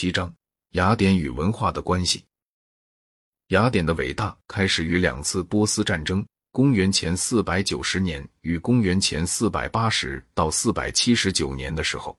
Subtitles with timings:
[0.00, 0.32] 七章：
[0.74, 2.24] 雅典与文化的关系。
[3.48, 12.16] 雅典的伟大开始于两次波斯战争，公元前四百九十年与公元前四百八十到四百七十九年的时候。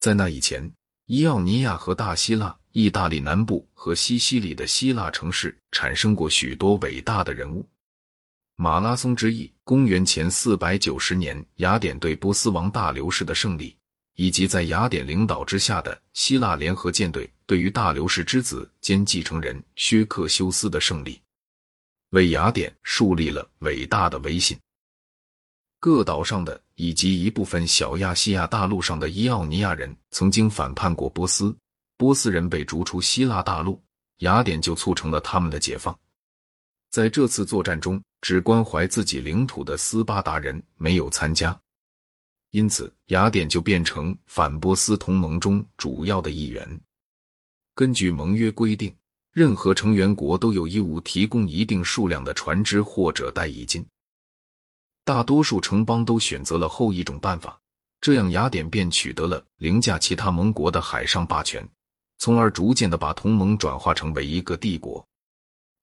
[0.00, 0.72] 在那以前，
[1.04, 7.68] 伊奥尼亚和大希腊、意大利南部和西西里的希腊城市产生过许多伟大的人物。
[8.54, 13.76] 马拉松之役，公元前四百九十年，雅典对波斯王大流士的胜利。
[14.16, 21.20] 以及在雅典领导之下的希腊联合舰队对于大流士之子兼继承人薛克修斯的胜利，
[22.10, 24.58] 为雅典树立了伟大的威信。
[25.78, 31.54] 各岛上的以及一部分小亚细亚大陆上的伊奥尼亚人曾经反叛过波斯，
[31.96, 33.80] 波斯人被逐出希腊大陆，
[34.18, 35.96] 雅典就促成了他们的解放。
[36.90, 41.56] 在这次作战中，只关怀自己领土的斯巴达人没有参加。
[42.56, 46.66] 因此，雅典就变成反波斯同盟中主要的一员。
[47.74, 48.96] 根据盟约规定，
[49.30, 53.84] 任何成员国都有义务提供一定数量的船只或者代役金。
[55.04, 57.60] 大多数城邦都选择了后一种办法，
[58.00, 61.62] 这样雅典便取得了凌驾其他盟国的海上霸权，
[62.16, 65.06] 从而逐渐的把同盟转化成为一个帝国。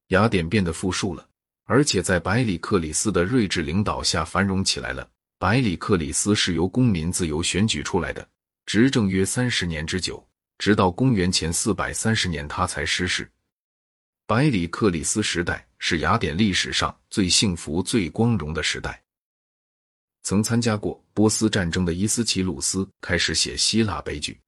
[0.07, 1.23] 雅典变得富庶了，
[1.65, 5.07] 而且在百里克里斯的睿智领导下繁荣起来了。
[5.43, 8.25] 百里克里斯是由公民自由选举出来的，
[8.65, 10.25] 执政约三十年之久，
[10.57, 13.29] 直到公元前四百三十年他才失势。
[14.25, 19.03] 百里克里斯时代是雅典历史上最幸福、最光荣的时代。
[20.21, 24.39] 曾参加过波斯战争的伊斯奇鲁斯开始写希腊悲剧，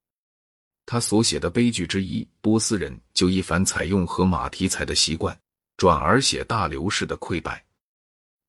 [0.86, 5.38] 他所写的悲剧之一《波斯人》就一反采用荷马题材的习惯，
[5.76, 7.62] 转而写大流士的溃败。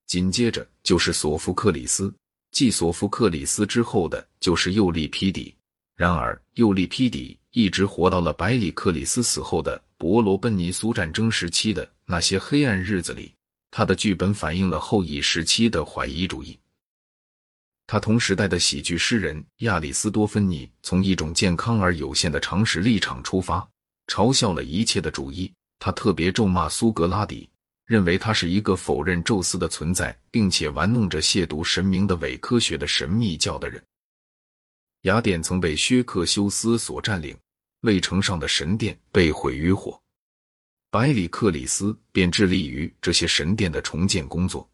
[0.05, 2.09] 紧接着就是索福克里斯。
[2.57, 5.53] 继索福克里斯之后的就是右利皮底，
[5.95, 13.31] 然而右利皮底一直活到了百里克里斯死后的伯罗奔尼苏战争时期的那些黑暗日子里，
[13.69, 16.57] 他的剧本反映了后裔时期的怀疑主义。
[17.85, 23.69] 他同时代的喜剧诗人亚里斯多芬尼从一种健康而有限的常识立场出发，
[24.07, 25.53] 嘲笑了一切的主义。
[25.77, 27.47] 他特别咒骂苏格拉底。
[27.87, 33.81] 认为他是一个否认宙斯的存在，并且玩弄着亵渎神明的伪科学的神秘教的人。
[35.03, 37.35] 雅典曾被薛克修斯所占领，
[37.81, 39.97] 卫城上的神殿被毁于火，
[40.91, 44.69] 百里克里斯便致力于这些神殿的重建工作。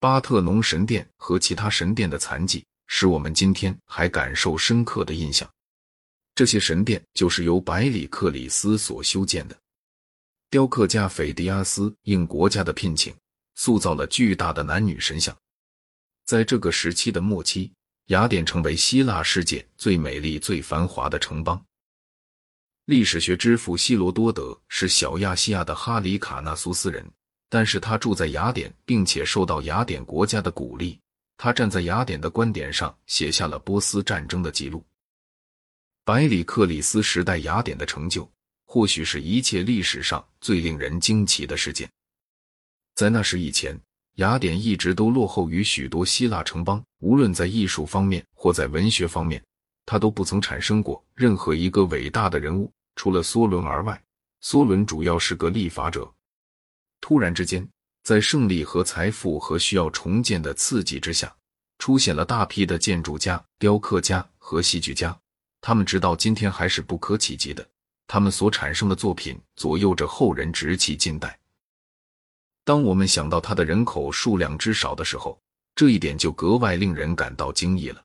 [0.00, 5.46] 巴特农神殿和其他神殿的残迹，使我们今天还感受深刻的印象。
[6.34, 9.58] 这些神殿就是由百里克里斯所修建的。
[10.48, 13.12] 雕刻家斐迪亚斯应国家的聘请，
[13.56, 15.36] 塑造了巨大的男女神像。
[16.24, 17.72] 在这个时期的末期，
[18.06, 21.60] 雅典成为希腊世界最美丽、最繁华的城邦。
[22.84, 27.04] 历史学之父希罗多德是小亚细亚的哈里卡纳苏斯人，
[27.48, 31.00] 但是他住在雅典，并且受到雅典国家的鼓励。
[31.36, 34.84] 他站在雅典的观点上，写下了波斯战争的记录。
[36.04, 38.30] 百里克里斯时代雅典的成就。
[38.76, 41.90] 或许是一切历史上最令人惊奇的事件。
[42.94, 43.74] 在那时以前，
[44.16, 49.42] 雅典一直都落后于许多希腊城邦，无论在艺术方面或在文学方面，
[49.86, 52.70] 它都不曾产生过任何一个伟大的人物。
[52.96, 53.98] 除了梭伦而外，
[54.42, 56.12] 梭伦主要是个立法者。
[57.00, 57.66] 突然之间，
[58.02, 61.34] 在胜利和财富和需要重建的刺激之下，
[61.78, 65.18] 出现了大批的建筑家、雕刻家和戏剧家，
[65.62, 67.66] 他们直到今天还是不可企及的。
[68.06, 71.38] 他们所产生的作品左右着后人直起近代。
[72.64, 75.40] 当我们想到他的人口数量之少的时候，
[75.74, 78.02] 这一点就格外令人感到惊异了。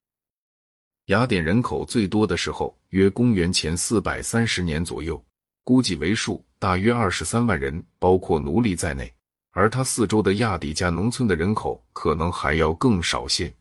[1.05, 5.23] 雅典人口最多的时候约公元前四百三十年左右，
[5.63, 9.11] 估计为数大约二十三万人，包括奴隶在内。
[9.53, 13.53] 而他四周的亚底加农村的人口可能还要更少些。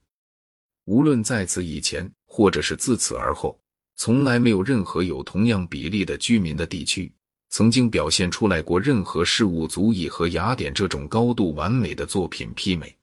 [0.85, 3.59] 无论在此以前，或者是自此而后。
[4.03, 7.13] 从来没有任何有同样比例的居民的地区
[7.51, 12.97] 曾经表现出来过任何事物足以和雅典这种高度完美的作品媲美。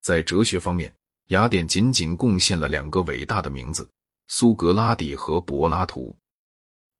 [0.00, 0.94] 在哲学方面，
[1.30, 3.90] 雅典仅仅贡献了两个伟大的名字：
[4.28, 6.16] 苏格拉底和柏拉图。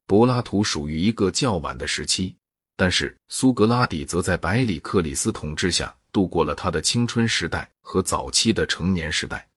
[0.05, 2.35] 柏拉图属于一个较晚的时期，
[2.75, 9.47] 但是苏格拉底则在百里克里斯统治下度过了他的青春时代和早期的成年时代。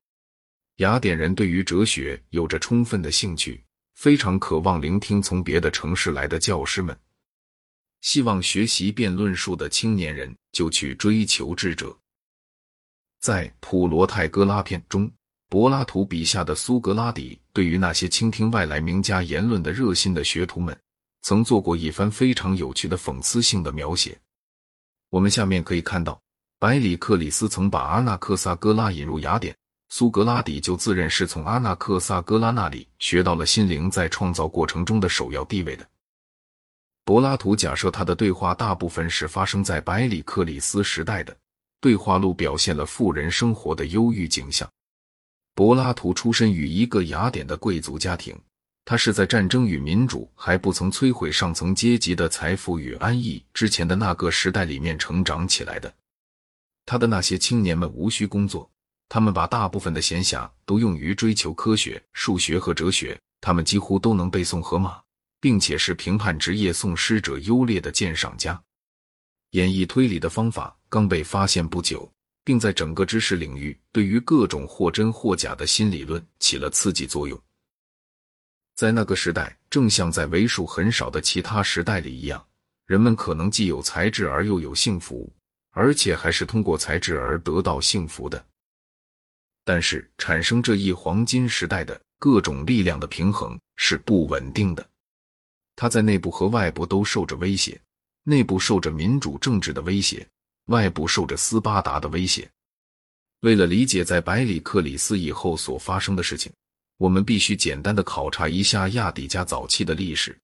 [0.76, 3.64] 雅典人对于哲学有着充分的兴趣，
[3.94, 6.94] 非常渴望聆听从别的城市来的教师们。
[8.02, 11.96] 希望学习辩论术的青年人就去追求智者。
[13.20, 15.10] 在《普罗泰戈拉篇》中，
[15.48, 20.78] 柏拉图笔下的苏格拉底，对于那些倾听外来名家言论的热心的学徒们，
[21.22, 24.20] 曾做过一番非常有趣的讽刺性的描写。
[25.08, 26.20] 我们下面可以看到，
[26.58, 29.56] 百里克里斯曾把阿纳克萨戈拉引入雅典，
[29.88, 35.88] 苏格拉底就自认是从阿纳克萨格拉那里学到了心灵在创造过程中的首要地位的。
[37.04, 41.36] 柏拉图假设他的对话大部分是发生在百里克里斯时代的，
[41.80, 44.68] 对话录表现了富人生活的忧郁景象。
[45.54, 48.36] 柏拉图出身于一个雅典的贵族家庭，
[48.84, 55.94] 他是在战争与民主还不曾摧毁上层阶级的财富与安逸之前的那个时代里面成长起来的。
[56.84, 58.68] 他的那些青年们无需工作，
[59.08, 65.00] 他们把大部分的闲暇都用于追求科学、数学和哲学，他们几乎都能背诵荷马。
[65.38, 68.60] 并且是评判职业诵诗者优劣的鉴赏家。
[69.50, 72.10] 演绎推理的方法刚被发现不久，
[72.42, 77.40] 并在整个知识领域对于各种或真或假的新理论起了刺激作用。
[78.74, 82.44] 在那个时代，正像在为数很少的其他时代里一样，
[82.86, 85.32] 人们可能既有才智而又有幸福，
[85.70, 88.44] 而且还是通过才智而得到幸福的。
[89.66, 94.88] 但是，产生这一黄金时代的各种力量的平衡是不稳定的。
[95.74, 97.78] 它在内部和外部都受着威胁，
[98.22, 100.24] 内部受着民主政治的威胁，
[100.66, 102.48] 外部受着斯巴达的威胁。
[103.40, 106.52] 为了理解在百里克里斯以后所发生的事情，
[106.96, 110.38] 我们必须简单的考察一下亚底加早期的历史。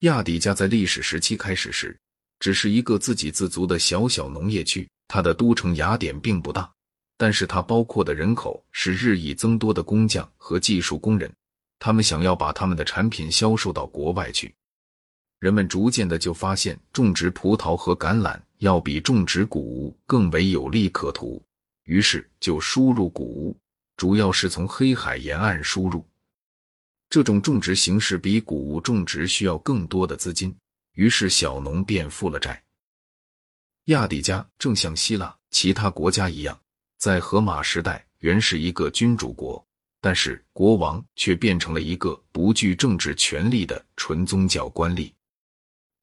[0.00, 1.96] 亚底加在历史时期开始时，
[2.40, 6.68] 只是一个自给自足的小小农业区，它的都城雅典并不大，
[7.20, 11.30] 但是它包括的人口是日益增多的工匠和技术工人。
[11.78, 14.54] 他们想要把他们的产品销售到国外去，
[15.38, 21.42] 人们逐渐的就发现种植葡萄和橄榄要比种植谷物更为有利可图，
[21.84, 23.54] 于是就输入谷物，
[23.98, 26.02] 主要是从黑海沿岸输入。
[27.10, 30.56] 这种种植形式比谷物种植需要更多的资金，
[30.94, 32.62] 于是小农便负了债。
[33.86, 36.58] 亚底加正像希腊其他国家一样，
[37.00, 39.66] 在荷马时代原是一个君主国。
[40.02, 45.12] 但是国王却变成了一个不具政治权力的纯宗教官吏，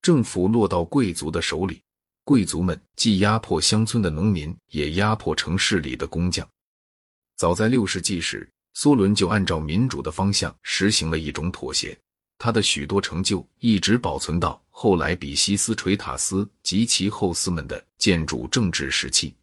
[0.04, 1.82] 政府落到贵族的手里，
[2.24, 6.48] 贵族们既压迫乡村的农民，也压迫城市里的工匠。
[7.38, 11.98] 早在六世纪时，梭伦就按照民主的方向实行了一种妥协，
[12.38, 19.34] 他的许多成就一直保存到后来比西斯垂塔斯及其后嗣们的建筑政治时期。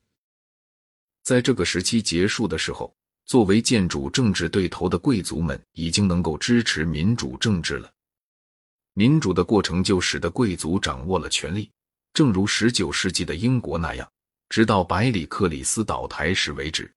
[1.25, 2.95] 在这个时期结束的时候。
[3.27, 7.91] 作为建主政治对头的贵族们已经能够支持民主政治了。
[8.93, 11.71] 民主的过程就使得贵族掌握了权力，
[12.13, 14.07] 正如十九世纪的英国那样，
[14.51, 16.93] 直到百里克里斯倒台时为止。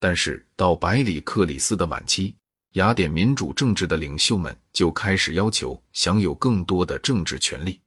[0.00, 2.34] 但是到百里克里斯的晚期，
[2.72, 7.80] 雅典民主政治的领袖们就开始要求享有更多的政治权利。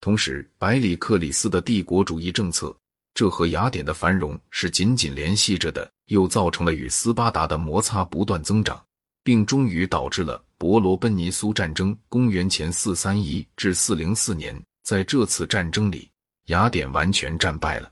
[0.00, 2.76] 同时，百里克里斯的帝国主义政策。
[3.16, 8.78] 这和雅典的繁荣是紧紧联系着的，又造成了与斯巴达的摩擦不断增长，
[9.24, 11.96] 并终于导致了伯罗奔尼苏战争。
[12.10, 16.10] 公元前四三一至四零四年，在这次战争里，
[16.48, 17.90] 雅典完全战败了。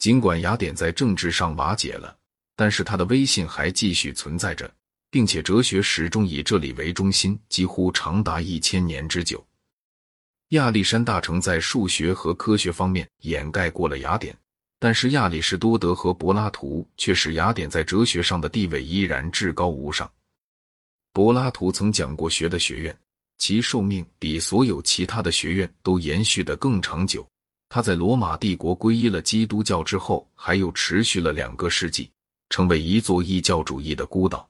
[0.00, 2.16] 尽管雅典在政治上瓦解了，
[2.56, 4.68] 但是它的威信还继续存在着，
[5.08, 9.46] 并且哲学始终以这里为中心，几乎长达一千年之久。
[10.50, 14.36] 亚历山大城在数学和科学方面掩盖过了雅典，
[14.78, 20.10] 但是亚里士多德和柏拉图却使雅典在哲学上的地位依然至高无上。
[21.12, 22.96] 柏拉图曾讲过学的学院，
[23.38, 27.26] 其寿命比所有其他的学院都延续的更长久。
[27.68, 32.10] 他在罗马帝国皈依了基督教之后，还又持续了两个世纪，
[32.50, 34.48] 成为一座异教主义的孤岛。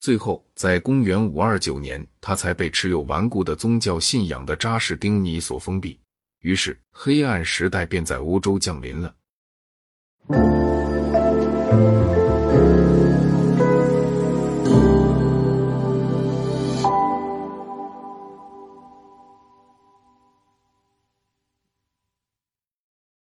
[0.00, 6.00] 最后，在公元五二九年，他才被持有顽固的宗教信仰的扎士丁尼所封闭。
[6.40, 9.14] 于是，黑暗时代便在欧洲降临了。